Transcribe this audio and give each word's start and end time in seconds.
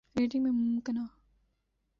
rating 0.15 0.43
میں 0.43 0.51
ممکنہ 0.51 1.05